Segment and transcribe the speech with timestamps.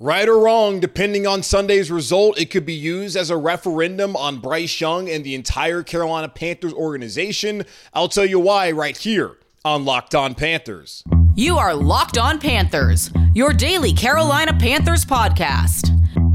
[0.00, 4.38] Right or wrong, depending on Sunday's result, it could be used as a referendum on
[4.38, 7.64] Bryce Young and the entire Carolina Panthers organization.
[7.92, 11.02] I'll tell you why right here on Locked On Panthers.
[11.34, 15.90] You are Locked On Panthers, your daily Carolina Panthers podcast,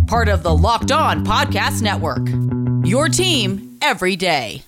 [0.07, 2.27] part of the Locked On Podcast Network.
[2.85, 4.63] Your team every day.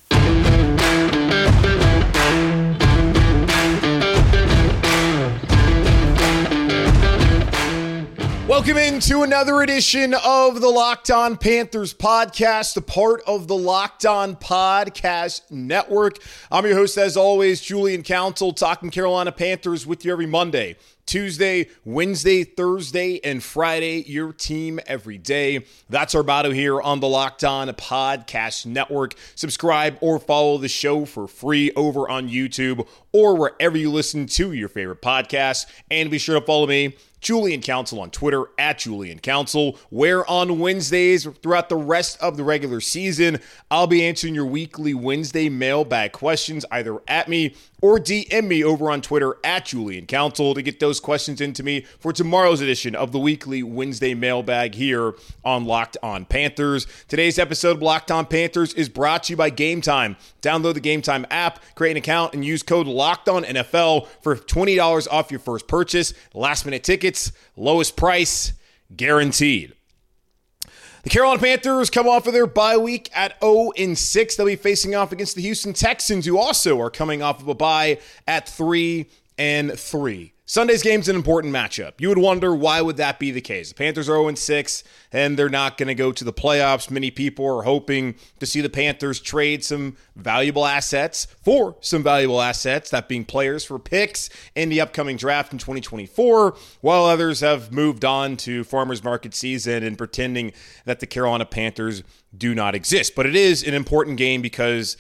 [8.48, 14.06] Welcome into another edition of the Locked On Panthers podcast, a part of the Locked
[14.06, 16.20] On Podcast Network.
[16.52, 20.76] I'm your host, as always, Julian Council, talking Carolina Panthers with you every Monday.
[21.08, 25.66] Tuesday, Wednesday, Thursday, and Friday, your team every day.
[25.90, 29.14] That's our motto here on the Locked On Podcast Network.
[29.36, 34.52] Subscribe or follow the show for free over on YouTube or wherever you listen to
[34.52, 35.66] your favorite podcasts.
[35.90, 40.60] And be sure to follow me Julian Council on Twitter at Julian Council, where on
[40.60, 43.40] Wednesdays throughout the rest of the regular season,
[43.72, 48.92] I'll be answering your weekly Wednesday mailbag questions either at me or DM me over
[48.92, 53.12] on Twitter at Julian Council to get those questions into me for tomorrow's edition of
[53.12, 56.86] the weekly Wednesday mailbag here on Locked On Panthers.
[57.08, 60.16] Today's episode of Locked On Panthers is brought to you by Game Time.
[60.46, 64.36] Download the Game Time app, create an account, and use code Locked On NFL for
[64.36, 66.14] $20 off your first purchase.
[66.36, 68.54] Last minute tickets, lowest price,
[68.96, 69.74] guaranteed.
[71.02, 74.36] The Carolina Panthers come off of their bye week at 0 and 6.
[74.36, 77.54] They'll be facing off against the Houston Texans, who also are coming off of a
[77.56, 80.35] bye at 3 and 3.
[80.48, 81.94] Sunday's game's an important matchup.
[81.98, 83.70] You would wonder why would that be the case?
[83.70, 86.92] The Panthers are 0 6 and they're not going to go to the playoffs.
[86.92, 92.44] Many people are hoping to see the Panthers trade some valuable assets for some valuable
[92.44, 97.74] assets, that being players for picks in the upcoming draft in 2024, while others have
[97.74, 100.54] moved on to farmers market season and pretending
[100.86, 102.04] that the Carolina Panthers
[102.38, 103.16] do not exist.
[103.16, 104.96] But it is an important game because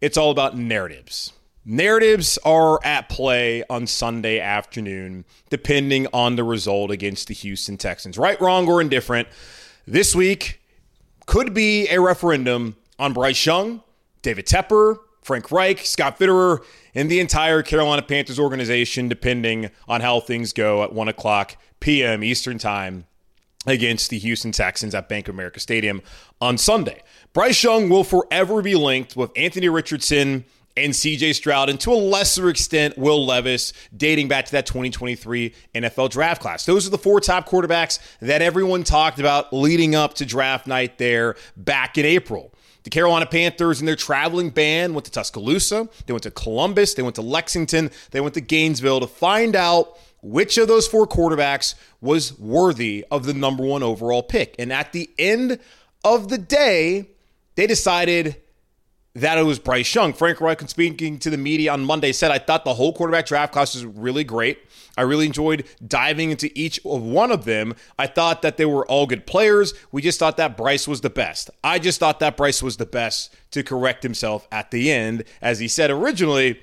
[0.00, 1.32] it's all about narratives.
[1.64, 8.16] Narratives are at play on Sunday afternoon, depending on the result against the Houston Texans.
[8.16, 9.28] Right, wrong, or indifferent.
[9.86, 10.60] This week
[11.26, 13.82] could be a referendum on Bryce Young,
[14.22, 20.18] David Tepper, Frank Reich, Scott Fitterer, and the entire Carolina Panthers organization, depending on how
[20.18, 22.24] things go at 1 o'clock p.m.
[22.24, 23.04] Eastern Time
[23.66, 26.00] against the Houston Texans at Bank of America Stadium
[26.40, 27.02] on Sunday.
[27.34, 30.46] Bryce Young will forever be linked with Anthony Richardson
[30.84, 35.54] and CJ Stroud, and to a lesser extent, Will Levis, dating back to that 2023
[35.74, 36.64] NFL draft class.
[36.66, 40.98] Those are the four top quarterbacks that everyone talked about leading up to draft night
[40.98, 42.54] there back in April.
[42.82, 47.02] The Carolina Panthers and their traveling band went to Tuscaloosa, they went to Columbus, they
[47.02, 51.74] went to Lexington, they went to Gainesville to find out which of those four quarterbacks
[52.00, 54.54] was worthy of the number one overall pick.
[54.58, 55.58] And at the end
[56.04, 57.10] of the day,
[57.54, 58.36] they decided
[59.14, 60.12] that it was Bryce Young.
[60.12, 63.52] Frank Reich, speaking to the media on Monday, said, I thought the whole quarterback draft
[63.52, 64.58] class was really great.
[64.96, 67.74] I really enjoyed diving into each of one of them.
[67.98, 69.74] I thought that they were all good players.
[69.90, 71.50] We just thought that Bryce was the best.
[71.64, 75.24] I just thought that Bryce was the best to correct himself at the end.
[75.42, 76.60] As he said originally,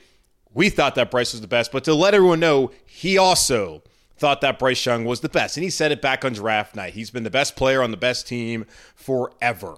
[0.54, 3.84] we thought that Bryce was the best, but to let everyone know, he also
[4.18, 5.58] thought that Bryce Young was the best.
[5.58, 6.94] And he said it back on draft night.
[6.94, 8.66] He's been the best player on the best team
[8.96, 9.76] forever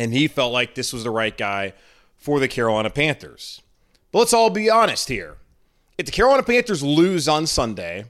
[0.00, 1.74] and he felt like this was the right guy
[2.16, 3.60] for the Carolina Panthers.
[4.10, 5.36] But let's all be honest here.
[5.98, 8.06] If the Carolina Panthers lose on Sunday,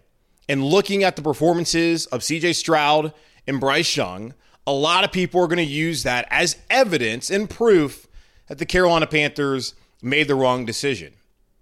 [0.48, 3.12] and looking at the performances of CJ Stroud
[3.46, 4.34] and Bryce Young,
[4.66, 8.06] a lot of people are going to use that as evidence and proof
[8.46, 11.14] that the Carolina Panthers made the wrong decision.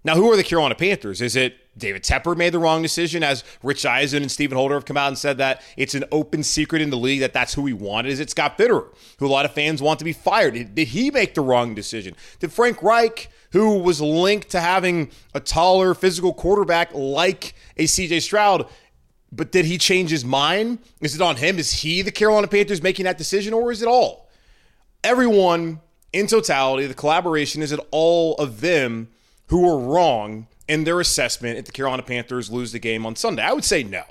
[0.03, 1.21] Now, who are the Carolina Panthers?
[1.21, 4.85] Is it David Tepper made the wrong decision, as Rich Eisen and Stephen Holder have
[4.85, 7.65] come out and said that it's an open secret in the league that that's who
[7.65, 8.11] he wanted.
[8.11, 10.53] Is it Scott Fitterer, who a lot of fans want to be fired?
[10.53, 12.15] Did, did he make the wrong decision?
[12.39, 18.21] Did Frank Reich, who was linked to having a taller physical quarterback like a CJ
[18.21, 18.67] Stroud,
[19.31, 20.79] but did he change his mind?
[21.01, 21.59] Is it on him?
[21.59, 24.29] Is he the Carolina Panthers making that decision, or is it all?
[25.03, 25.79] Everyone
[26.11, 29.09] in totality, the collaboration, is it all of them
[29.47, 33.41] who were wrong in their assessment if the Carolina Panthers lose the game on Sunday?
[33.41, 34.03] I would say no.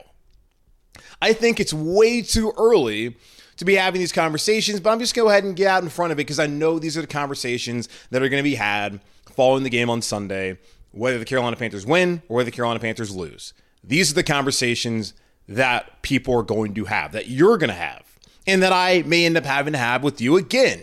[1.22, 3.16] I think it's way too early
[3.56, 5.82] to be having these conversations, but I'm just going to go ahead and get out
[5.82, 8.48] in front of it because I know these are the conversations that are going to
[8.48, 9.00] be had
[9.30, 10.58] following the game on Sunday,
[10.92, 13.54] whether the Carolina Panthers win or whether the Carolina Panthers lose.
[13.82, 15.14] These are the conversations
[15.48, 18.04] that people are going to have, that you're going to have,
[18.46, 20.82] and that I may end up having to have with you again.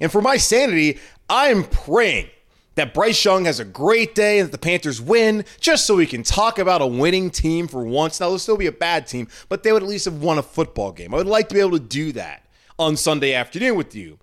[0.00, 0.98] And for my sanity,
[1.28, 2.28] I'm praying
[2.78, 6.06] that Bryce Young has a great day and that the Panthers win, just so we
[6.06, 8.20] can talk about a winning team for once.
[8.20, 10.42] Now, it'll still be a bad team, but they would at least have won a
[10.42, 11.12] football game.
[11.12, 12.46] I would like to be able to do that
[12.78, 14.18] on Sunday afternoon with you.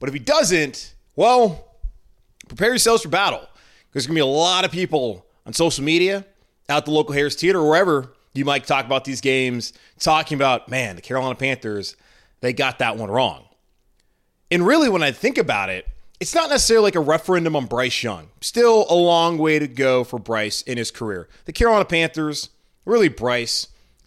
[0.00, 1.76] But if he doesn't, well,
[2.48, 3.46] prepare yourselves for battle.
[3.92, 6.24] There's going to be a lot of people on social media,
[6.68, 10.96] out the local Harris Teeter, wherever you might talk about these games, talking about, man,
[10.96, 11.96] the Carolina Panthers,
[12.40, 13.44] they got that one wrong.
[14.50, 15.86] And really, when I think about it,
[16.22, 18.28] it's not necessarily like a referendum on Bryce Young.
[18.40, 21.28] Still a long way to go for Bryce in his career.
[21.46, 22.50] The Carolina Panthers,
[22.84, 23.66] really Bryce,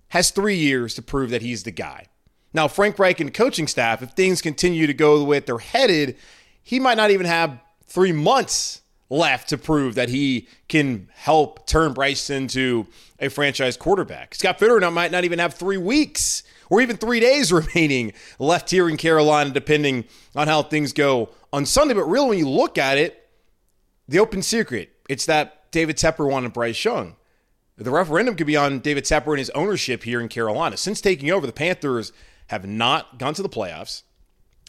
[0.09, 2.05] has three years to prove that he's the guy.
[2.53, 5.57] Now, Frank Reich and coaching staff, if things continue to go the way that they're
[5.57, 6.15] headed,
[6.63, 11.91] he might not even have three months left to prove that he can help turn
[11.91, 12.87] Bryce into
[13.19, 14.35] a franchise quarterback.
[14.35, 18.87] Scott Fitterer might not even have three weeks or even three days remaining left here
[18.87, 21.93] in Carolina, depending on how things go on Sunday.
[21.93, 23.29] But really, when you look at it,
[24.07, 27.15] the open secret, it's that David Tepper wanted Bryce Young.
[27.77, 30.77] The referendum could be on David Tepper and his ownership here in Carolina.
[30.77, 32.11] Since taking over, the Panthers
[32.47, 34.03] have not gone to the playoffs.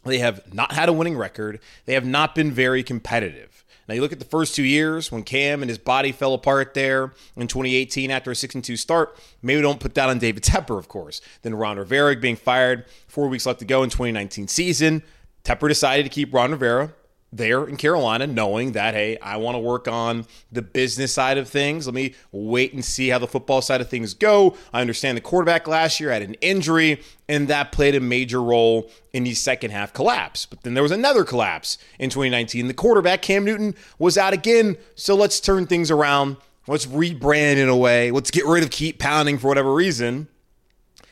[0.04, 1.60] They have not had a winning record.
[1.84, 3.64] They have not been very competitive.
[3.88, 6.74] Now you look at the first two years when Cam and his body fell apart
[6.74, 9.16] there in 2018 after a 6 2 start.
[9.42, 11.20] Maybe don't put that on David Tepper, of course.
[11.42, 15.02] Then Ron Rivera being fired, four weeks left to go in 2019 season.
[15.46, 16.92] Tepper decided to keep Ron Rivera
[17.32, 21.48] there in Carolina, knowing that, hey, I want to work on the business side of
[21.48, 21.86] things.
[21.86, 24.56] Let me wait and see how the football side of things go.
[24.72, 28.90] I understand the quarterback last year had an injury, and that played a major role
[29.12, 30.46] in the second half collapse.
[30.46, 32.66] But then there was another collapse in 2019.
[32.66, 34.76] The quarterback, Cam Newton, was out again.
[34.96, 36.38] So let's turn things around.
[36.66, 38.10] Let's rebrand in a way.
[38.10, 40.26] Let's get rid of keep pounding for whatever reason.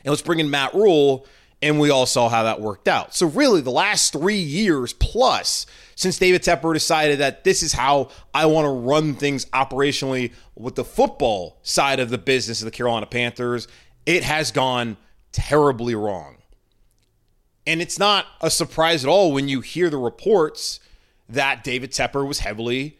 [0.03, 1.25] And let's bring in Matt Rhule
[1.61, 3.15] and we all saw how that worked out.
[3.15, 5.65] So, really, the last three years plus
[5.95, 10.75] since David Tepper decided that this is how I want to run things operationally with
[10.75, 13.67] the football side of the business of the Carolina Panthers,
[14.05, 14.97] it has gone
[15.31, 16.37] terribly wrong.
[17.65, 20.79] And it's not a surprise at all when you hear the reports
[21.27, 22.99] that David Tepper was heavily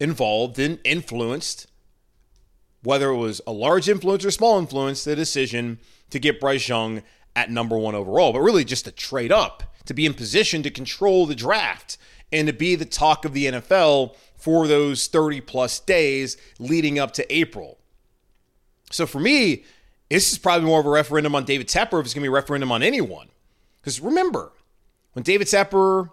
[0.00, 1.68] involved and influenced,
[2.82, 7.02] whether it was a large influence or small influence, the decision to get Bryce Young
[7.36, 10.70] at number one overall, but really just to trade up, to be in position to
[10.70, 11.96] control the draft
[12.32, 17.12] and to be the talk of the NFL for those 30 plus days leading up
[17.12, 17.78] to April.
[18.90, 19.64] So for me,
[20.08, 22.28] this is probably more of a referendum on David Tepper if it's going to be
[22.28, 23.28] a referendum on anyone.
[23.80, 24.52] Because remember,
[25.12, 26.10] when David Tepper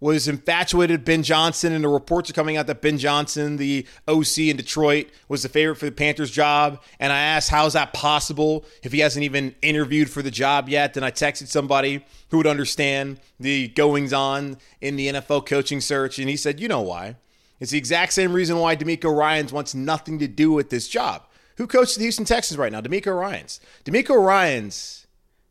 [0.00, 4.38] was infatuated Ben Johnson, and the reports are coming out that Ben Johnson, the OC
[4.38, 6.82] in Detroit, was the favorite for the Panthers job.
[6.98, 10.94] And I asked, how's that possible if he hasn't even interviewed for the job yet?
[10.94, 16.18] Then I texted somebody who would understand the goings on in the NFL coaching search,
[16.18, 17.16] and he said, you know why.
[17.60, 21.26] It's the exact same reason why DeMeco Ryans wants nothing to do with this job.
[21.58, 22.80] Who coaches the Houston Texans right now?
[22.80, 23.60] DeMeco Ryans.
[23.84, 25.06] DeMeco Ryans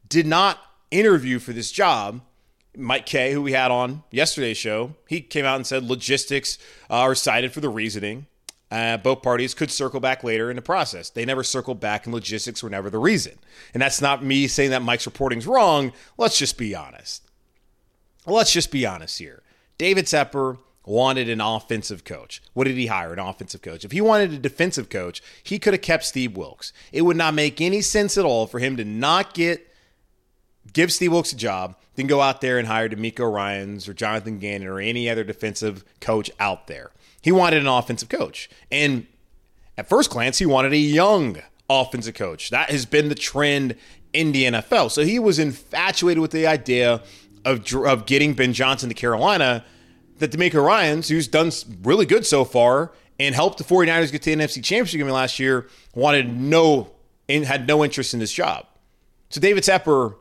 [0.08, 0.58] did not
[0.90, 2.22] interview for this job
[2.78, 6.58] Mike Kaye, who we had on yesterday's show, he came out and said logistics
[6.90, 8.28] uh, are cited for the reasoning.
[8.72, 11.10] Uh, both parties could circle back later in the process.
[11.10, 13.40] They never circled back, and logistics were never the reason.
[13.74, 15.92] And that's not me saying that Mike's reporting's wrong.
[16.18, 17.24] Let's just be honest.
[18.28, 19.42] Let's just be honest here.
[19.80, 22.44] David Tepper wanted an offensive coach.
[22.54, 23.14] What did he hire?
[23.14, 23.84] An offensive coach.
[23.84, 26.72] If he wanted a defensive coach, he could have kept Steve Wilks.
[26.92, 29.69] It would not make any sense at all for him to not get
[30.74, 34.40] give Steve Wilks a job, then go out there and hire DeMeco Ryans or Jonathan
[34.40, 36.92] Gannon or any other defensive coach out there.
[37.22, 38.50] He wanted an offensive coach.
[38.72, 39.08] And
[39.78, 41.38] at first glance, he wanted a young
[41.70, 42.50] offensive coach.
[42.50, 43.76] That has been the trend
[44.14, 44.92] in the NFL.
[44.92, 47.02] So he was infatuated with the idea
[47.46, 49.66] of, of getting Ben Johnson to Carolina.
[50.18, 51.52] That DeMeco Ryans, who's done
[51.82, 55.40] really good so far and helped the 49ers get to the NFC Championship game last
[55.40, 56.92] year, wanted no
[57.30, 58.66] and had no interest in this job.
[59.30, 60.16] So David Tepper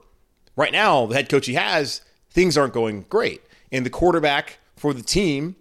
[0.58, 3.40] right now, the head coach he has, things aren't going great.
[3.70, 5.54] And the quarterback for the team,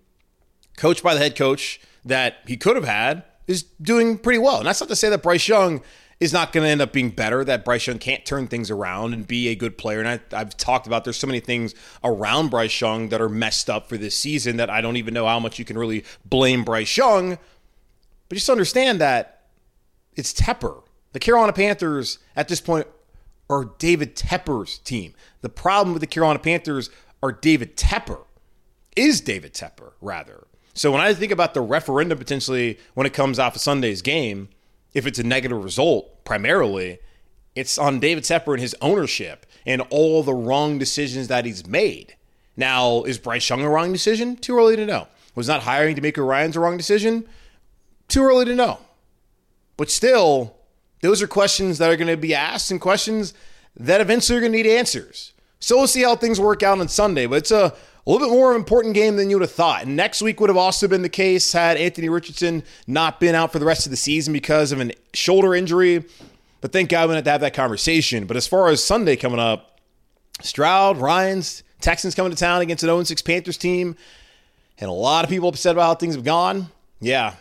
[0.75, 4.57] coached by the head coach that he could have had, is doing pretty well.
[4.57, 5.81] And that's not to say that Bryce Young
[6.19, 9.13] is not going to end up being better, that Bryce Young can't turn things around
[9.13, 10.01] and be a good player.
[10.01, 13.69] And I, have talked about there's so many things around Bryce Young that are messed
[13.69, 16.63] up for this season that I don't even know how much you can really blame
[16.63, 17.37] Bryce Young.
[18.29, 19.43] But just understand that
[20.15, 20.81] it's Tepper.
[21.13, 22.87] The Carolina Panthers at this point
[23.49, 25.13] are David Tepper's team.
[25.41, 26.89] The problem with the Carolina Panthers
[27.23, 28.25] are David Tepper,
[28.95, 30.47] is David Tepper, rather.
[30.73, 34.49] So when I think about the referendum potentially when it comes off of Sunday's game,
[34.93, 36.99] if it's a negative result, primarily,
[37.55, 42.15] it's on David Tepper and his ownership and all the wrong decisions that he's made.
[42.55, 44.35] Now, is Bryce Young a wrong decision?
[44.35, 45.07] Too early to know.
[45.35, 47.27] Was not hiring DeMeco Ryans a wrong decision?
[48.07, 48.79] Too early to know.
[49.77, 50.56] But still,
[51.01, 53.33] those are questions that are going to be asked and questions
[53.79, 55.33] that eventually are going to need answers.
[55.59, 57.25] So we'll see how things work out on Sunday.
[57.25, 57.73] But it's a,
[58.05, 59.83] a little bit more important game than you would have thought.
[59.83, 63.51] And next week would have also been the case had Anthony Richardson not been out
[63.51, 66.05] for the rest of the season because of a shoulder injury.
[66.61, 68.25] But thank God we didn't have to have that conversation.
[68.25, 69.79] But as far as Sunday coming up,
[70.41, 73.95] Stroud, Ryans, Texans coming to town against an 0 6 Panthers team,
[74.79, 76.67] and a lot of people upset about how things have gone.
[76.99, 77.35] Yeah,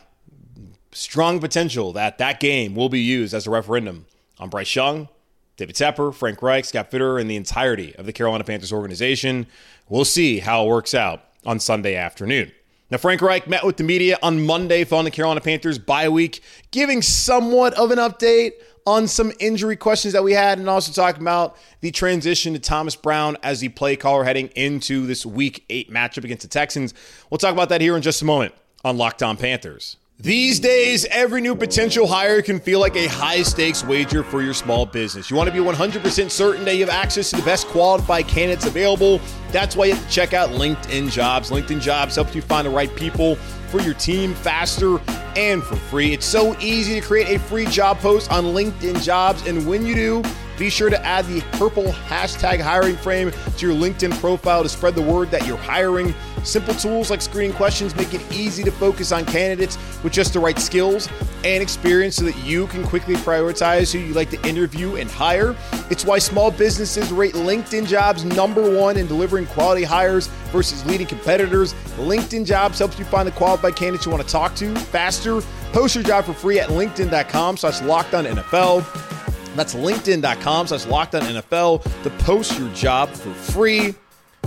[0.97, 4.07] strong potential that that game will be used as a referendum
[4.38, 5.09] on Bryce Young,
[5.57, 9.47] David Tepper, Frank Reich, Scott Fitterer, and the entirety of the Carolina Panthers organization.
[9.88, 12.50] We'll see how it works out on Sunday afternoon.
[12.91, 16.43] Now, Frank Reich met with the media on Monday following the Carolina Panthers bye week,
[16.71, 18.53] giving somewhat of an update
[18.87, 22.95] on some injury questions that we had and also talking about the transition to Thomas
[22.95, 26.95] Brown as the play caller heading into this week eight matchup against the Texans.
[27.29, 29.97] We'll talk about that here in just a moment on Locked On Panthers.
[30.18, 34.54] These days, every new potential hire can feel like a high stakes wager for your
[34.54, 35.30] small business.
[35.30, 38.64] You want to be 100% certain that you have access to the best qualified candidates
[38.64, 39.20] available.
[39.52, 41.50] That's why you have to check out LinkedIn Jobs.
[41.50, 43.37] LinkedIn Jobs helps you find the right people
[43.70, 44.99] for your team faster
[45.37, 46.14] and for free.
[46.14, 49.94] It's so easy to create a free job post on LinkedIn Jobs, and when you
[49.94, 50.23] do,
[50.58, 54.94] be sure to add the purple hashtag hiring frame to your LinkedIn profile to spread
[54.94, 56.14] the word that you're hiring.
[56.44, 60.40] Simple tools like screening questions make it easy to focus on candidates with just the
[60.40, 61.08] right skills
[61.44, 65.56] and experience so that you can quickly prioritize who you'd like to interview and hire.
[65.90, 71.06] It's why small businesses rate LinkedIn jobs number one in delivering quality hires versus leading
[71.06, 71.75] competitors.
[71.98, 75.40] LinkedIn jobs helps you find the qualified candidates you want to talk to faster.
[75.72, 78.84] Post your job for free at LinkedIn.com slash locked on NFL.
[79.56, 83.94] That's linkedin.com slash locked on NFL to post your job for free.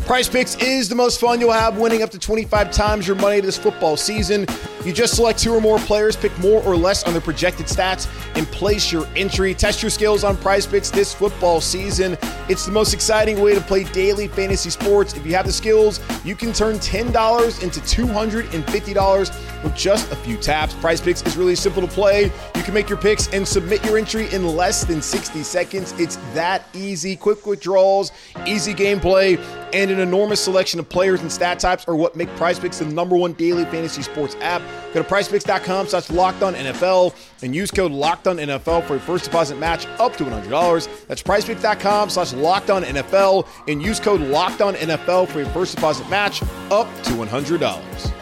[0.01, 3.41] Prize Picks is the most fun you'll have, winning up to 25 times your money
[3.41, 4.45] this football season.
[4.83, 8.07] You just select two or more players, pick more or less on their projected stats,
[8.35, 9.53] and place your entry.
[9.53, 12.17] Test your skills on Prize Picks this football season.
[12.49, 15.13] It's the most exciting way to play daily fantasy sports.
[15.13, 20.35] If you have the skills, you can turn $10 into $250 with just a few
[20.35, 20.73] taps.
[20.73, 22.31] Prize Picks is really simple to play.
[22.55, 25.93] You can make your picks and submit your entry in less than 60 seconds.
[25.99, 27.15] It's that easy.
[27.15, 28.11] Quick withdrawals,
[28.47, 29.39] easy gameplay,
[29.73, 32.85] and an enormous selection of players and stat types are what make Prize Picks the
[32.85, 34.61] number one daily fantasy sports app.
[34.93, 39.01] Go to prizepicks.com slash locked on NFL and use code locked on NFL for your
[39.01, 41.07] first deposit match up to $100.
[41.07, 45.75] That's prizepicks.com slash locked on NFL and use code locked on NFL for your first
[45.75, 46.41] deposit match
[46.71, 48.13] up to $100.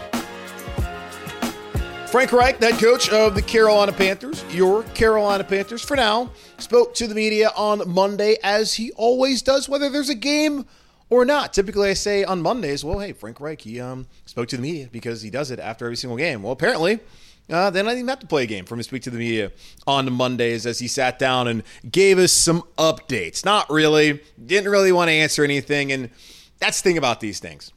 [2.09, 7.05] Frank Reich, head coach of the Carolina Panthers, your Carolina Panthers, for now, spoke to
[7.05, 10.65] the media on Monday as he always does, whether there's a game
[11.09, 11.53] or not.
[11.53, 14.87] Typically, I say on Mondays, well, hey, Frank Reich, he um, spoke to the media
[14.89, 16.43] because he does it after every single game.
[16.43, 17.01] Well, apparently,
[17.49, 19.51] uh, then I didn't have to play a game him to speak to the media
[19.85, 23.45] on Mondays as he sat down and gave us some updates.
[23.45, 25.91] Not really, didn't really want to answer anything.
[25.91, 26.09] And
[26.59, 27.71] that's the thing about these things.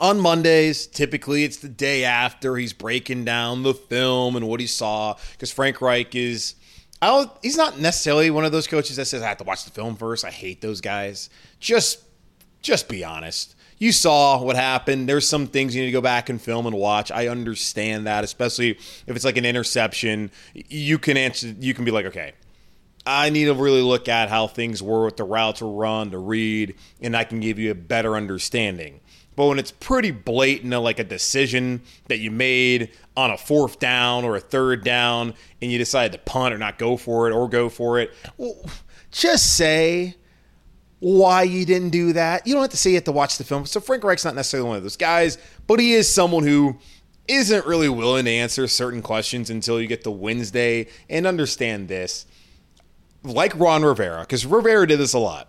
[0.00, 4.66] On Mondays, typically it's the day after he's breaking down the film and what he
[4.66, 6.54] saw because Frank Reich is.
[7.02, 9.64] I don't, he's not necessarily one of those coaches that says I have to watch
[9.64, 10.24] the film first.
[10.24, 11.28] I hate those guys.
[11.60, 12.02] Just
[12.62, 13.55] just be honest.
[13.78, 15.08] You saw what happened.
[15.08, 17.10] There's some things you need to go back and film and watch.
[17.10, 20.30] I understand that, especially if it's like an interception.
[20.54, 21.48] You can answer.
[21.58, 22.32] You can be like, okay,
[23.06, 26.18] I need to really look at how things were with the routes were run, to
[26.18, 29.00] read, and I can give you a better understanding.
[29.36, 34.24] But when it's pretty blatant, like a decision that you made on a fourth down
[34.24, 37.46] or a third down, and you decide to punt or not go for it or
[37.46, 38.56] go for it, well,
[39.12, 40.16] just say
[41.00, 42.46] why you didn't do that.
[42.46, 43.66] You don't have to you have to watch the film.
[43.66, 46.78] So Frank Reich's not necessarily one of those guys, but he is someone who
[47.28, 52.26] isn't really willing to answer certain questions until you get to Wednesday and understand this.
[53.22, 55.48] Like Ron Rivera, because Rivera did this a lot.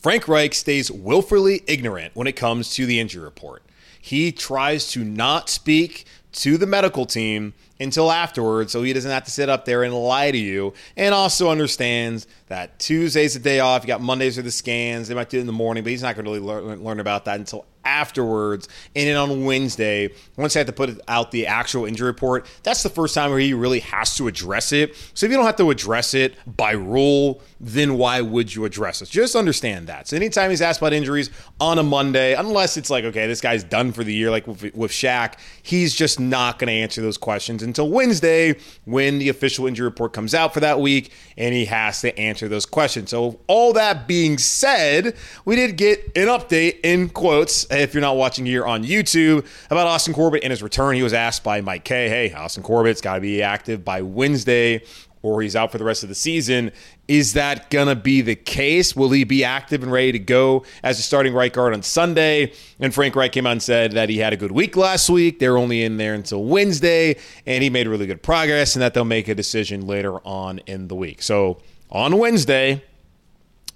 [0.00, 3.62] Frank Reich stays willfully ignorant when it comes to the injury report.
[4.00, 9.24] He tries to not speak to the medical team until afterwards so he doesn't have
[9.24, 13.60] to sit up there and lie to you and also understands that Tuesday's a day
[13.60, 13.82] off.
[13.82, 15.08] You got Mondays are the scans.
[15.08, 17.00] They might do it in the morning, but he's not going to really learn, learn
[17.00, 18.68] about that until afterwards.
[18.94, 22.82] And then on Wednesday, once they have to put out the actual injury report, that's
[22.82, 24.94] the first time where he really has to address it.
[25.14, 29.02] So if you don't have to address it by rule, then why would you address
[29.02, 29.08] it?
[29.08, 30.08] Just understand that.
[30.08, 33.64] So anytime he's asked about injuries on a Monday, unless it's like, okay, this guy's
[33.64, 37.18] done for the year, like with, with Shaq, he's just not going to answer those
[37.18, 41.64] questions until Wednesday when the official injury report comes out for that week and he
[41.64, 43.10] has to answer those questions.
[43.10, 48.16] So, all that being said, we did get an update in quotes, if you're not
[48.16, 50.94] watching here on YouTube, about Austin Corbett and his return.
[50.96, 54.82] He was asked by Mike Kaye, hey, Austin Corbett's got to be active by Wednesday
[55.22, 56.72] or he's out for the rest of the season.
[57.08, 58.94] Is that going to be the case?
[58.94, 62.52] Will he be active and ready to go as a starting right guard on Sunday?
[62.80, 65.38] And Frank Reich came out and said that he had a good week last week.
[65.38, 69.04] They're only in there until Wednesday, and he made really good progress, and that they'll
[69.04, 71.22] make a decision later on in the week.
[71.22, 71.60] So
[71.90, 72.82] on Wednesday,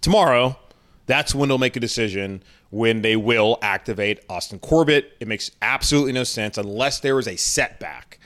[0.00, 0.58] tomorrow,
[1.06, 5.12] that's when they'll make a decision when they will activate Austin Corbett.
[5.20, 8.18] It makes absolutely no sense unless there is a setback,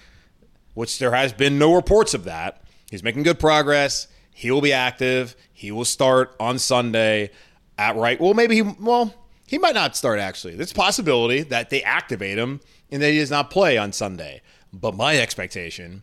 [0.72, 4.08] which there has been no reports of that He's making good progress.
[4.34, 5.36] He will be active.
[5.52, 7.30] He will start on Sunday
[7.78, 8.20] at right.
[8.20, 9.14] Well, maybe he well,
[9.46, 10.56] he might not start actually.
[10.56, 14.42] There's a possibility that they activate him and that he does not play on Sunday.
[14.72, 16.02] But my expectation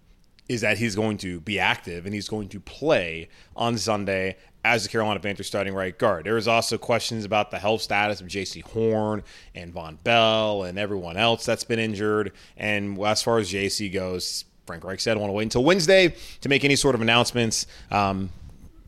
[0.49, 4.83] is that he's going to be active and he's going to play on Sunday as
[4.83, 6.25] the Carolina Panthers starting right guard.
[6.25, 9.23] There is also questions about the health status of Jaycee Horn
[9.55, 12.33] and Vonn Bell and everyone else that's been injured.
[12.57, 16.13] And as far as Jaycee goes, Frank Reich said, I want to wait until Wednesday
[16.41, 17.65] to make any sort of announcements.
[17.89, 18.29] Um,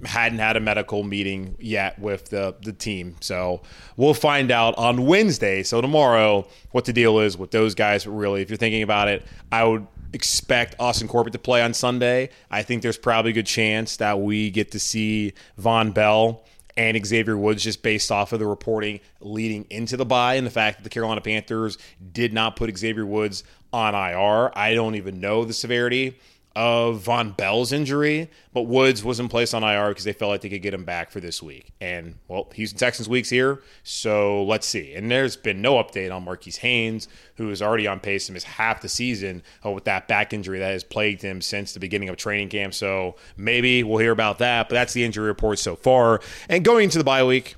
[0.05, 3.15] hadn't had a medical meeting yet with the, the team.
[3.19, 3.61] So
[3.97, 5.63] we'll find out on Wednesday.
[5.63, 8.07] So tomorrow, what the deal is with those guys.
[8.07, 12.29] Really, if you're thinking about it, I would expect Austin Corbett to play on Sunday.
[12.49, 16.43] I think there's probably a good chance that we get to see Vonn Bell
[16.77, 20.51] and Xavier Woods just based off of the reporting leading into the bye and the
[20.51, 21.77] fact that the Carolina Panthers
[22.13, 24.51] did not put Xavier Woods on IR.
[24.57, 26.17] I don't even know the severity
[26.55, 30.41] of Vonn Bell's injury, but Woods was in place on IR because they felt like
[30.41, 31.71] they could get him back for this week.
[31.79, 34.93] And well, Houston Texans week's here, so let's see.
[34.93, 38.43] And there's been no update on Marquis Haynes, who is already on pace to miss
[38.43, 42.09] half the season uh, with that back injury that has plagued him since the beginning
[42.09, 42.73] of training camp.
[42.73, 46.19] So maybe we'll hear about that, but that's the injury report so far.
[46.49, 47.55] And going into the bye week,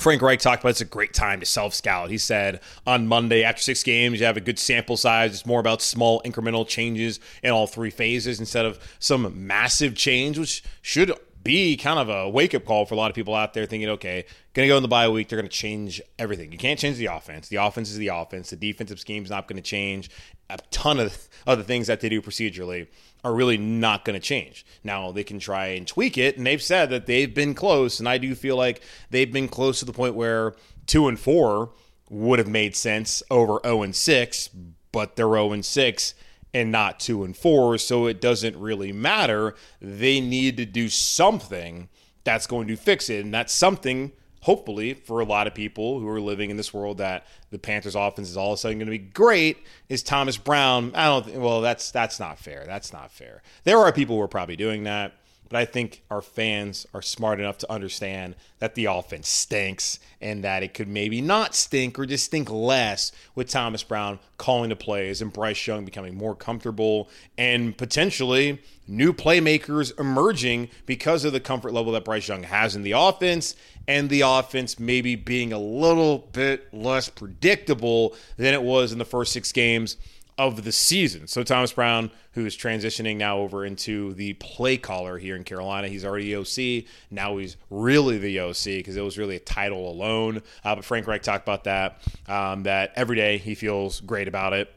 [0.00, 2.10] Frank Reich talked about it's a great time to self scout.
[2.10, 5.32] He said on Monday, after six games, you have a good sample size.
[5.32, 10.38] It's more about small incremental changes in all three phases instead of some massive change,
[10.38, 11.12] which should
[11.42, 13.88] be kind of a wake up call for a lot of people out there thinking,
[13.88, 14.24] okay,
[14.54, 16.52] going to go in the bye week, they're going to change everything.
[16.52, 17.48] You can't change the offense.
[17.48, 18.50] The offense is the offense.
[18.50, 20.10] The defensive scheme is not going to change.
[20.50, 22.88] A ton of other things that they do procedurally
[23.24, 24.64] are really not going to change.
[24.84, 28.08] Now they can try and tweak it, and they've said that they've been close, and
[28.08, 30.54] I do feel like they've been close to the point where
[30.86, 31.72] two and four
[32.10, 34.48] would have made sense over zero oh and six,
[34.92, 36.14] but they're zero oh and six
[36.54, 39.54] and not two and four, so it doesn't really matter.
[39.80, 41.88] They need to do something
[42.24, 46.08] that's going to fix it, and that's something hopefully for a lot of people who
[46.08, 48.86] are living in this world that the Panthers offense is all of a sudden going
[48.86, 50.92] to be great is Thomas Brown.
[50.94, 52.64] I don't think, well that's that's not fair.
[52.66, 53.42] That's not fair.
[53.64, 55.12] There are people who are probably doing that.
[55.48, 60.44] But I think our fans are smart enough to understand that the offense stinks and
[60.44, 64.76] that it could maybe not stink or just stink less with Thomas Brown calling the
[64.76, 71.40] plays and Bryce Young becoming more comfortable and potentially new playmakers emerging because of the
[71.40, 73.54] comfort level that Bryce Young has in the offense
[73.86, 79.04] and the offense maybe being a little bit less predictable than it was in the
[79.04, 79.96] first six games
[80.38, 81.26] of the season.
[81.26, 85.88] So Thomas Brown, who is transitioning now over into the play caller here in Carolina,
[85.88, 86.84] he's already OC.
[87.10, 90.42] Now he's really the OC because it was really a title alone.
[90.64, 92.00] Uh, but Frank Reich talked about that.
[92.28, 94.72] Um, that every day he feels great about it.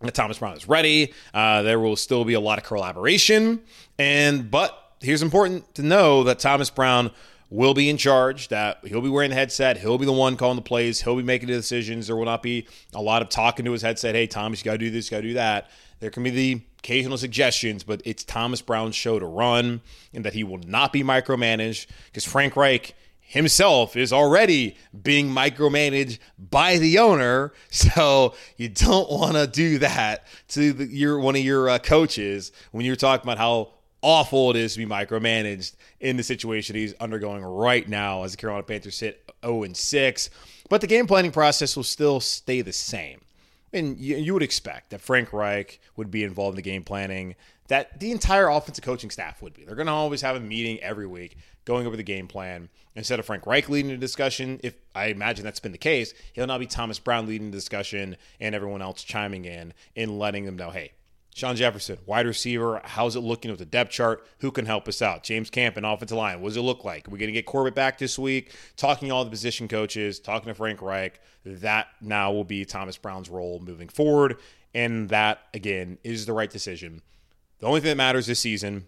[0.00, 1.12] That Thomas Brown is ready.
[1.32, 3.62] Uh, there will still be a lot of collaboration,
[3.98, 7.10] and but here's important to know that Thomas Brown
[7.48, 10.56] will be in charge, that he'll be wearing the headset, he'll be the one calling
[10.56, 12.06] the plays, he'll be making the decisions.
[12.06, 14.72] There will not be a lot of talking to his headset, hey, Thomas, you got
[14.72, 15.70] to do this, you got to do that.
[16.00, 19.80] There can be the occasional suggestions, but it's Thomas Brown's show to run
[20.12, 26.18] and that he will not be micromanaged because Frank Reich himself is already being micromanaged
[26.38, 27.52] by the owner.
[27.70, 32.50] So you don't want to do that to the, your one of your uh, coaches
[32.72, 33.72] when you're talking about how
[34.06, 38.36] awful it is to be micromanaged in the situation he's undergoing right now as the
[38.36, 40.30] Carolina Panthers sit 0 and 6.
[40.70, 43.20] But the game planning process will still stay the same.
[43.72, 47.34] And you, you would expect that Frank Reich would be involved in the game planning,
[47.66, 49.64] that the entire offensive coaching staff would be.
[49.64, 52.68] They're going to always have a meeting every week going over the game plan.
[52.94, 56.46] Instead of Frank Reich leading the discussion, if I imagine that's been the case, he'll
[56.46, 60.54] now be Thomas Brown leading the discussion and everyone else chiming in and letting them
[60.54, 60.92] know, hey,
[61.36, 62.80] Shawn Jefferson, wide receiver.
[62.82, 64.26] How's it looking with the depth chart?
[64.38, 65.22] Who can help us out?
[65.22, 66.40] James Campen offensive line.
[66.40, 67.06] What does it look like?
[67.06, 68.54] Are we going to get Corbett back this week?
[68.78, 71.20] Talking to all the position coaches, talking to Frank Reich.
[71.44, 74.38] That now will be Thomas Brown's role moving forward.
[74.72, 77.02] And that, again, is the right decision.
[77.58, 78.86] The only thing that matters this season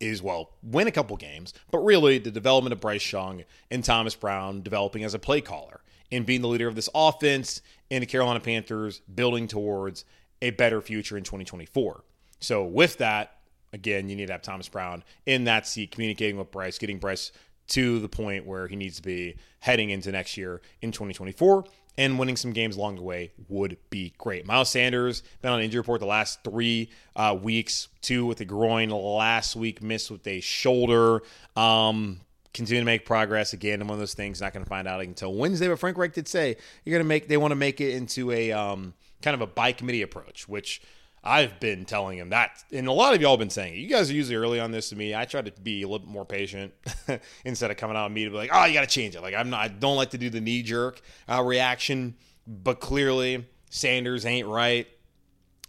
[0.00, 4.14] is, well, win a couple games, but really the development of Bryce Young and Thomas
[4.14, 8.06] Brown developing as a play caller and being the leader of this offense and the
[8.06, 10.06] Carolina Panthers building towards
[10.42, 12.04] a better future in 2024.
[12.40, 13.38] So, with that,
[13.72, 17.32] again, you need to have Thomas Brown in that seat, communicating with Bryce, getting Bryce
[17.68, 21.64] to the point where he needs to be heading into next year in 2024
[22.00, 24.46] and winning some games along the way would be great.
[24.46, 28.90] Miles Sanders been on injury report the last three uh, weeks, two with a groin,
[28.90, 31.22] last week missed with a shoulder.
[31.56, 32.20] Um,
[32.54, 33.80] continue to make progress again.
[33.80, 35.68] One of those things not going to find out until Wednesday.
[35.68, 37.28] But Frank Reich did say you're going to make.
[37.28, 40.82] They want to make it into a um, kind of a by committee approach, which
[41.22, 43.78] I've been telling him that, and a lot of y'all have been saying it.
[43.78, 45.14] You guys are usually early on this to me.
[45.14, 46.72] I try to be a little bit more patient
[47.44, 49.60] instead of coming out immediately like, "Oh, you got to change it." Like I'm not.
[49.60, 54.86] I don't like to do the knee jerk uh, reaction, but clearly Sanders ain't right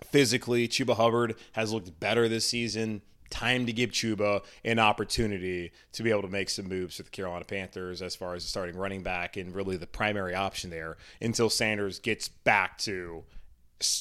[0.06, 0.70] physically.
[0.70, 3.02] Chuba Hubbard has looked better this season.
[3.30, 7.12] Time to give Chuba an opportunity to be able to make some moves with the
[7.12, 11.50] Carolina Panthers as far as starting running back and really the primary option there until
[11.50, 13.24] Sanders gets back to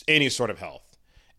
[0.08, 0.82] any sort of health.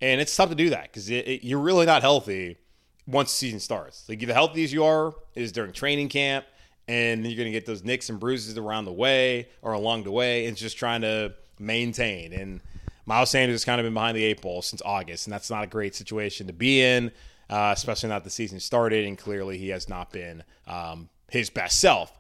[0.01, 2.57] And it's tough to do that because you're really not healthy
[3.05, 4.07] once the season starts.
[4.09, 6.45] Like the healthiest you are is during training camp,
[6.87, 10.11] and you're going to get those nicks and bruises around the way or along the
[10.11, 10.47] way.
[10.47, 12.33] And just trying to maintain.
[12.33, 12.61] And
[13.05, 15.63] Miles Sanders has kind of been behind the eight ball since August, and that's not
[15.63, 17.11] a great situation to be in,
[17.49, 19.05] uh, especially not the season started.
[19.05, 22.11] And clearly, he has not been um, his best self.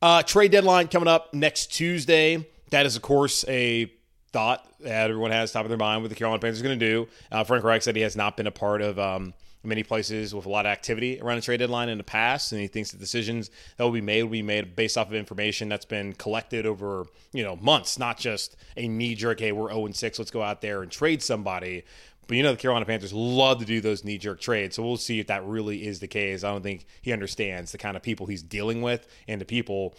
[0.00, 2.46] Uh, trade deadline coming up next Tuesday.
[2.70, 3.92] That is, of course, a
[4.34, 6.84] thought that everyone has top of their mind what the Carolina Panthers are going to
[6.84, 7.08] do.
[7.30, 10.44] Uh, Frank Reich said he has not been a part of um, many places with
[10.44, 12.98] a lot of activity around the trade deadline in the past, and he thinks the
[12.98, 16.66] decisions that will be made will be made based off of information that's been collected
[16.66, 19.38] over you know months, not just a knee jerk.
[19.38, 20.18] Hey, we're zero oh and six.
[20.18, 21.84] Let's go out there and trade somebody.
[22.26, 24.96] But you know the Carolina Panthers love to do those knee jerk trades, so we'll
[24.96, 26.42] see if that really is the case.
[26.42, 29.94] I don't think he understands the kind of people he's dealing with and the people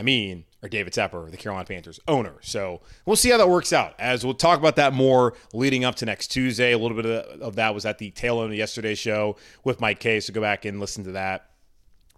[0.00, 2.36] I mean, or David Tepper, the Carolina Panthers owner.
[2.40, 3.94] So we'll see how that works out.
[3.98, 6.72] As we'll talk about that more leading up to next Tuesday.
[6.72, 10.00] A little bit of, that was at the tail end of yesterday's show with Mike
[10.00, 10.20] Kaye.
[10.20, 11.50] So go back and listen to that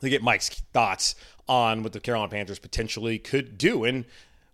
[0.01, 1.17] to get Mike's thoughts
[1.49, 4.05] on what the Carolina Panthers potentially could do and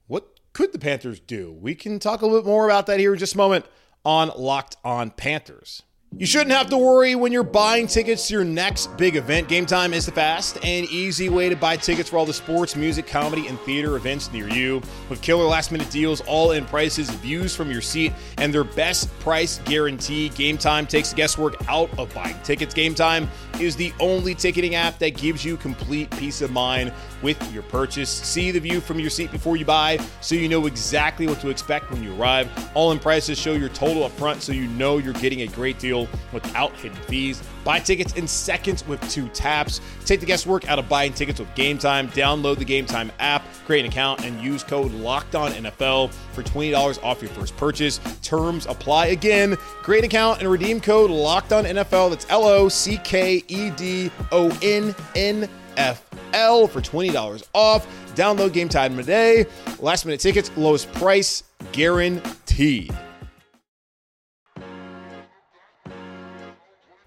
[0.06, 1.52] what could the Panthers do.
[1.52, 3.66] We can talk a little bit more about that here in just a moment
[4.06, 5.82] on Locked On Panthers.
[6.16, 9.46] You shouldn't have to worry when you're buying tickets to your next big event.
[9.46, 12.74] Game Time is the fast and easy way to buy tickets for all the sports,
[12.74, 14.80] music, comedy, and theater events near you.
[15.10, 19.16] With killer last minute deals, all in prices, views from your seat, and their best
[19.20, 22.72] price guarantee, Game Time takes guesswork out of buying tickets.
[22.72, 23.28] Game Time
[23.60, 26.90] is the only ticketing app that gives you complete peace of mind
[27.22, 28.10] with your purchase.
[28.10, 31.50] See the view from your seat before you buy so you know exactly what to
[31.50, 32.50] expect when you arrive.
[32.74, 35.78] All in prices show your total up front so you know you're getting a great
[35.78, 37.42] deal without hidden fees.
[37.64, 39.80] Buy tickets in seconds with two taps.
[40.06, 42.08] Take the guesswork out of buying tickets with Game Time.
[42.08, 47.20] Download the Game Time app, create an account, and use code LOCKEDONNFL for $20 off
[47.20, 48.00] your first purchase.
[48.22, 49.56] Terms apply again.
[49.82, 52.10] Create an account and redeem code LOCKEDONNFL.
[52.10, 57.86] That's L O C K E D O N N F L for $20 off.
[58.14, 59.46] Download Game Time today.
[59.78, 62.94] Last minute tickets, lowest price guaranteed.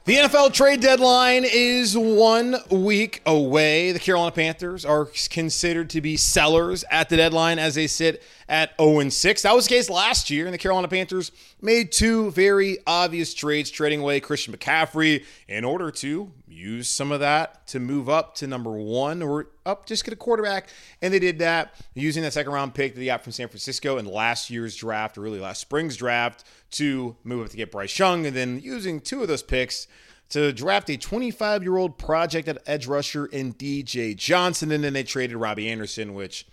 [0.04, 3.92] The NFL trade deadline is one week away.
[3.92, 8.72] The Carolina Panthers are considered to be sellers at the deadline as they sit at
[8.82, 9.42] 0 6.
[9.44, 11.32] That was the case last year, and the Carolina Panthers
[11.62, 16.32] made two very obvious trades, trading away Christian McCaffrey in order to
[16.62, 20.18] use some of that to move up to number one or up, just get a
[20.18, 20.70] quarterback.
[21.02, 23.98] And they did that using that second round pick that they got from San Francisco
[23.98, 27.98] in last year's draft, or really last spring's draft, to move up to get Bryce
[27.98, 28.26] Young.
[28.26, 29.88] And then using two of those picks
[30.30, 34.72] to draft a 25 year old project at edge rusher in DJ Johnson.
[34.72, 36.48] And then they traded Robbie Anderson, which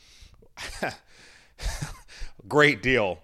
[2.49, 3.21] great deal.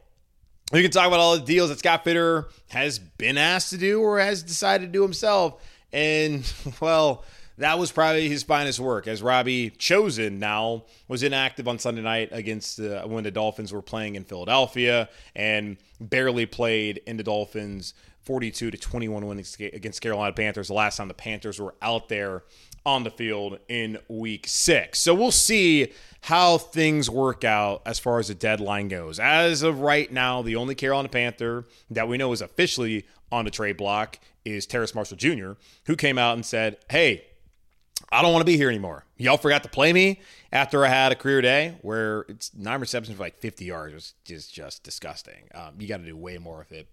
[0.72, 4.00] We can talk about all the deals that Scott Fitterer has been asked to do
[4.00, 5.62] or has decided to do himself.
[5.94, 7.24] And, well,
[7.56, 12.30] that was probably his finest work as Robbie Chosen now was inactive on Sunday night
[12.32, 17.94] against uh, when the Dolphins were playing in Philadelphia and barely played in the Dolphins
[18.24, 22.42] 42 to 21 win against Carolina Panthers the last time the Panthers were out there
[22.86, 24.98] on the field in week 6.
[24.98, 29.20] So we'll see how things work out as far as the deadline goes.
[29.20, 33.50] As of right now, the only Carolina Panther that we know is officially on the
[33.50, 35.52] trade block is Terrace Marshall Jr.,
[35.86, 37.24] who came out and said, Hey,
[38.10, 39.04] I don't want to be here anymore.
[39.16, 40.20] Y'all forgot to play me
[40.52, 44.30] after I had a career day where it's nine receptions for like 50 yards, which
[44.30, 45.48] is just disgusting.
[45.54, 46.88] Um, you got to do way more with it.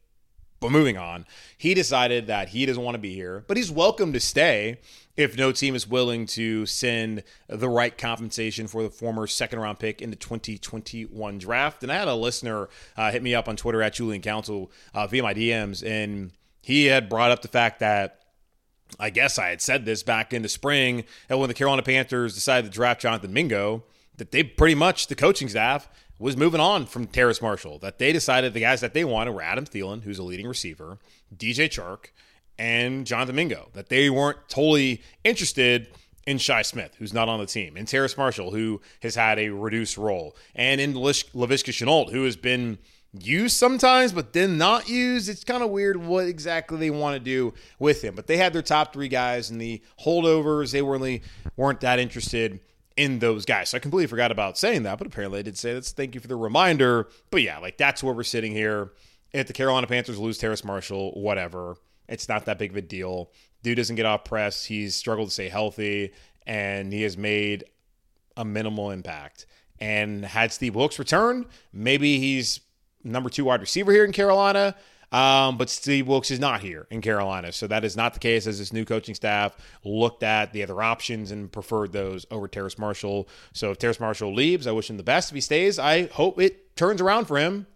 [0.60, 1.26] But moving on,
[1.58, 4.78] he decided that he doesn't want to be here, but he's welcome to stay
[5.18, 9.80] if no team is willing to send the right compensation for the former second round
[9.80, 11.82] pick in the 2021 draft.
[11.82, 15.08] And I had a listener uh, hit me up on Twitter at Julian Council uh,
[15.08, 16.32] via my DMs, and
[16.62, 18.20] he had brought up the fact that
[19.00, 22.72] I guess I had said this back in the spring when the Carolina Panthers decided
[22.72, 23.84] to draft Jonathan Mingo,
[24.18, 27.80] that they pretty much, the coaching staff, was moving on from Terrace Marshall.
[27.80, 31.00] That they decided the guys that they wanted were Adam Thielen, who's a leading receiver,
[31.36, 32.12] DJ Chark,
[32.60, 33.70] and Jonathan Mingo.
[33.74, 35.88] That they weren't totally interested
[36.28, 39.50] in Shi Smith, who's not on the team, and Terrace Marshall, who has had a
[39.50, 42.78] reduced role, and in Laviska Shenault, who has been
[43.14, 45.30] used sometimes, but then not used.
[45.30, 48.16] It's kind of weird what exactly they want to do with him.
[48.16, 51.24] But they had their top three guys, and the holdovers, they really
[51.56, 52.60] weren't that interested
[52.98, 53.70] in those guys.
[53.70, 55.86] So I completely forgot about saying that, but apparently I did say that.
[55.86, 57.08] thank you for the reminder.
[57.30, 58.92] But yeah, like that's where we're sitting here.
[59.34, 61.76] If the Carolina Panthers lose Terrace Marshall, whatever.
[62.10, 63.32] It's not that big of a deal.
[63.64, 64.66] Dude doesn't get off press.
[64.66, 66.12] He's struggled to stay healthy,
[66.46, 67.64] and he has made
[68.36, 69.46] a minimal impact.
[69.80, 72.60] And had Steve Wilks return, maybe he's
[73.04, 74.76] number two wide receiver here in Carolina.
[75.12, 77.52] Um, but Steve Wilks is not here in Carolina.
[77.52, 80.82] So that is not the case as this new coaching staff looked at the other
[80.82, 83.28] options and preferred those over Terrace Marshall.
[83.54, 85.30] So if Terrace Marshall leaves, I wish him the best.
[85.30, 87.68] If he stays, I hope it turns around for him.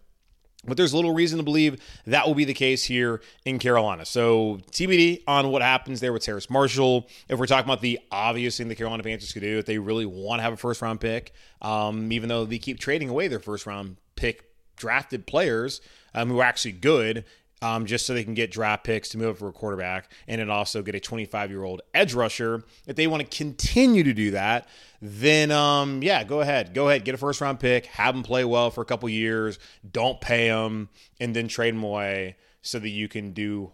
[0.66, 4.04] But there's little reason to believe that will be the case here in Carolina.
[4.04, 7.06] So TBD on what happens there with Terrace Marshall.
[7.28, 10.06] If we're talking about the obvious thing the Carolina Panthers could do, if they really
[10.06, 13.38] want to have a first round pick, um, even though they keep trading away their
[13.38, 14.45] first round pick
[14.76, 15.80] drafted players
[16.14, 17.24] um, who are actually good
[17.62, 20.50] um, just so they can get draft picks to move for a quarterback and then
[20.50, 22.62] also get a 25 year old edge rusher.
[22.86, 24.68] If they want to continue to do that,
[25.00, 26.74] then um, yeah, go ahead.
[26.74, 29.58] Go ahead, get a first round pick, have them play well for a couple years,
[29.90, 33.72] don't pay them, and then trade them away so that you can do.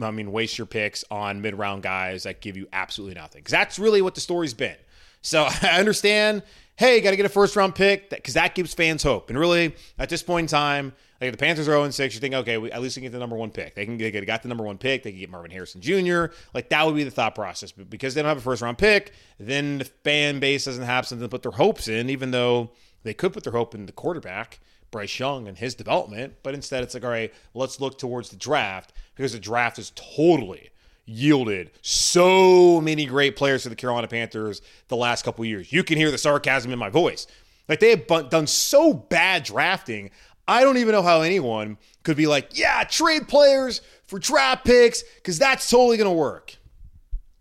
[0.00, 3.40] I mean, waste your picks on mid round guys that give you absolutely nothing.
[3.40, 4.76] Because that's really what the story's been.
[5.22, 6.42] So I understand
[6.78, 9.30] hey, you got to get a first round pick because that, gives fans hope.
[9.30, 12.34] And really, at this point in time, like the Panthers are 0 6, you think,
[12.34, 13.74] okay, we, at least they get the number one pick.
[13.74, 15.02] They can get got the number one pick.
[15.02, 16.26] They can get Marvin Harrison Jr.
[16.54, 17.72] Like that would be the thought process.
[17.72, 21.06] But because they don't have a first round pick, then the fan base doesn't have
[21.06, 22.70] something to put their hopes in, even though
[23.02, 24.60] they could put their hope in the quarterback.
[24.90, 28.36] Bryce Young and his development, but instead it's like, all right, let's look towards the
[28.36, 30.70] draft because the draft is totally
[31.08, 35.72] yielded so many great players for the Carolina Panthers the last couple years.
[35.72, 37.26] You can hear the sarcasm in my voice.
[37.68, 40.10] Like they have done so bad drafting.
[40.46, 45.02] I don't even know how anyone could be like, yeah, trade players for draft picks
[45.16, 46.56] because that's totally going to work.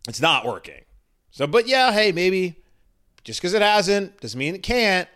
[0.07, 0.81] It's not working.
[1.31, 2.63] So, but yeah, hey, maybe
[3.23, 5.07] just because it hasn't doesn't mean it can't.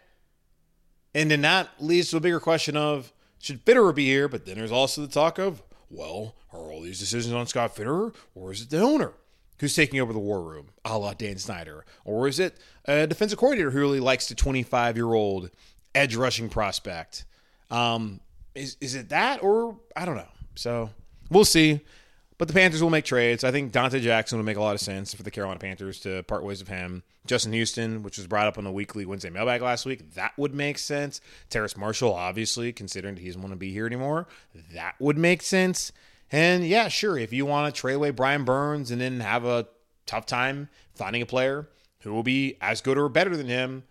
[1.14, 4.28] And then that leads to a bigger question of should Fitterer be here?
[4.28, 8.14] But then there's also the talk of well, are all these decisions on Scott Fitterer,
[8.36, 9.14] or is it the owner
[9.60, 11.86] who's taking over the war room, a la Dan Snyder?
[12.04, 15.52] Or is it a defensive coordinator who really likes the 25 year old
[15.94, 17.26] edge rushing prospect?
[17.70, 18.20] Um,
[18.56, 20.28] is, is it that, or I don't know.
[20.56, 20.90] So
[21.30, 21.82] we'll see.
[22.42, 23.44] But the Panthers will make trades.
[23.44, 26.24] I think Donte Jackson would make a lot of sense for the Carolina Panthers to
[26.24, 27.04] part ways with him.
[27.28, 30.52] Justin Houston, which was brought up on the weekly Wednesday mailbag last week, that would
[30.52, 31.22] make sense.
[31.52, 34.26] Terrace Marshall, obviously, considering he doesn't want to be here anymore,
[34.74, 35.92] that would make sense.
[36.32, 39.68] And yeah, sure, if you want to trade away Brian Burns and then have a
[40.08, 43.84] tough time finding a player who will be as good or better than him,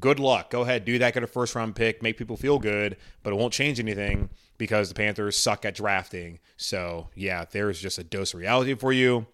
[0.00, 0.50] good luck.
[0.50, 3.36] Go ahead, do that, get a first round pick, make people feel good, but it
[3.36, 6.38] won't change anything because the Panthers suck at drafting.
[6.56, 9.26] So, yeah, there's just a dose of reality for you.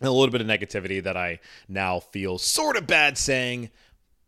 [0.00, 3.70] And a little bit of negativity that I now feel sort of bad saying,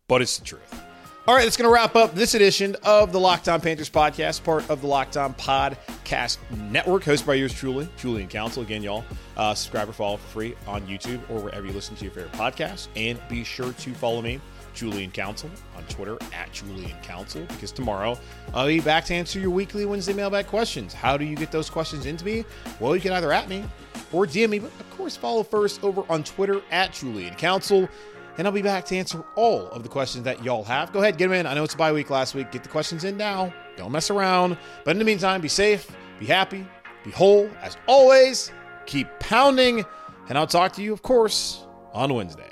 [0.07, 0.83] but it's the truth.
[1.27, 4.43] All right, that's going to wrap up this edition of the Locked On Panthers podcast,
[4.43, 6.39] part of the Locked On Podcast
[6.71, 8.63] Network, hosted by yours truly, Julian Council.
[8.63, 9.05] Again, y'all,
[9.37, 12.33] uh, subscribe or follow for free on YouTube or wherever you listen to your favorite
[12.33, 12.87] podcast.
[12.95, 14.41] And be sure to follow me
[14.73, 18.17] Julian Council on Twitter at Julian Council because tomorrow
[18.53, 20.93] I'll be back to answer your weekly Wednesday mailbag questions.
[20.93, 22.45] How do you get those questions into me?
[22.79, 23.63] Well, you can either at me
[24.11, 27.87] or DM me, but of course, follow first over on Twitter at Julian Council.
[28.37, 30.93] And I'll be back to answer all of the questions that y'all have.
[30.93, 31.45] Go ahead, get them in.
[31.45, 32.51] I know it's a bye week last week.
[32.51, 33.53] Get the questions in now.
[33.75, 34.57] Don't mess around.
[34.85, 36.65] But in the meantime, be safe, be happy,
[37.03, 37.49] be whole.
[37.61, 38.51] As always,
[38.85, 39.83] keep pounding.
[40.29, 42.50] And I'll talk to you, of course, on Wednesday.